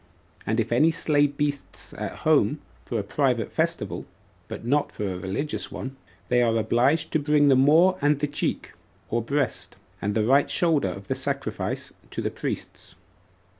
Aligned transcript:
And 0.47 0.59
if 0.59 0.71
any 0.71 0.89
slay 0.89 1.27
beasts 1.27 1.93
at 1.93 2.15
home 2.25 2.59
for 2.85 2.97
a 2.97 3.03
private 3.03 3.53
festival, 3.53 4.07
but 4.47 4.65
not 4.65 4.91
for 4.91 5.05
a 5.13 5.19
religious 5.19 5.71
one, 5.71 5.95
they 6.27 6.41
are 6.41 6.57
obliged 6.57 7.11
to 7.11 7.19
bring 7.19 7.49
the 7.49 7.55
maw 7.55 7.97
and 8.01 8.17
the 8.19 8.25
cheek, 8.25 8.71
[or 9.11 9.21
breast,] 9.21 9.75
and 10.01 10.15
the 10.15 10.25
right 10.25 10.49
shoulder 10.49 10.89
of 10.89 11.07
the 11.07 11.13
sacrifice, 11.13 11.93
to 12.09 12.19
the 12.23 12.31
priests. 12.31 12.95